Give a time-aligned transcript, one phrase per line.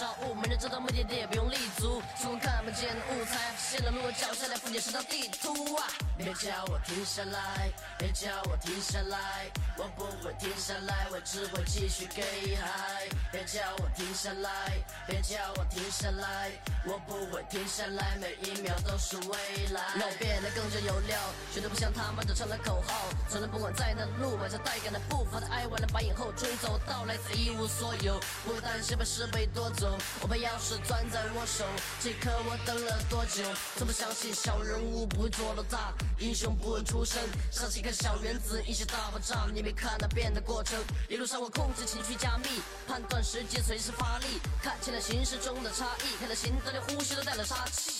[0.00, 2.02] 找物，没人知道目的地，也不用立足。
[2.18, 5.86] 从看不见的雾才发，现了路，脚下来，附近是张地图啊！
[6.16, 12.22] 别叫我停下来，别叫我停下来，我不会停下来，我只会继续给
[12.56, 13.08] 海。
[13.32, 14.50] 别叫我停下来，
[15.06, 16.50] 别叫我停下来，
[16.84, 19.80] 我不会停下来，每一秒都是未来。
[19.96, 21.18] 让我变得更加有料，
[21.54, 23.08] 绝对不像他们的唱的口号。
[23.30, 29.96] 从来不管在哪路，迈着带感的步伐，在爱完了把以后追走，到来自一无所有，不担心被事被夺走。
[30.20, 31.64] 我把钥匙攥在我手，
[32.02, 33.42] 这刻我等了多久？
[33.78, 39.46] 从不相信小人物不会做到大，英雄不问出身，像是一颗小原子，一起大爆炸。
[39.54, 40.59] 你没看那变得过
[41.08, 47.98] 一路上我控制情绪加密，判断时机随时发力，看清了形势中的差异，看到心脏连呼吸都带了杀气。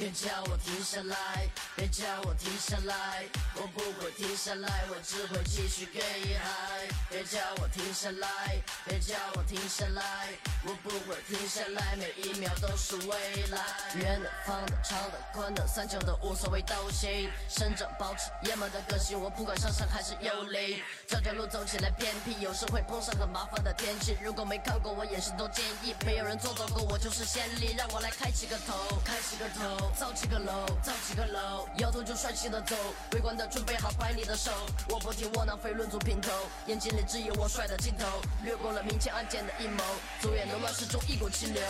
[0.00, 3.22] 别叫我停下来，别叫我停下来，
[3.54, 6.00] 我不会停下来，我只会继续给
[6.38, 6.88] 海。
[7.10, 10.28] 别叫我停下来，别叫我停下来，
[10.64, 13.60] 我不会停下来，每一秒都是未来。
[13.96, 17.30] 远的、方的、长的、宽的、三角的，无所谓都行。
[17.50, 20.80] 生长保持野蛮的个性，我不管上山还是幽灵。
[21.06, 24.16] 这条路走起来偏僻，有时会碰上很麻烦的天气。
[24.22, 27.74] 如果没看过我演示，都建议没有人做到过，我就是先例。
[27.76, 29.89] 让我来开启个头，开启个头。
[29.96, 32.74] 造几个楼，造几个楼，摇头就帅气的走，
[33.12, 34.50] 围观的准备好拍你的手，
[34.88, 36.30] 我不听窝囊废论足平头，
[36.66, 38.06] 眼睛里只有我帅的镜头，
[38.42, 39.82] 略过了明枪暗箭的阴谋，
[40.20, 41.62] 走远的乱世中一股清流。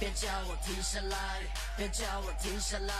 [0.00, 1.42] 别叫我停下来，
[1.76, 2.94] 别叫我停下来，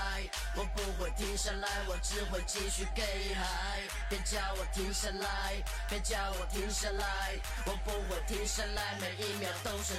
[0.55, 3.03] 我不会停下来，我只会继续给
[3.35, 3.81] 海。
[4.11, 5.55] 别叫我停下来，
[5.89, 9.95] 别叫我停下来，我不会停下来，每一秒都是。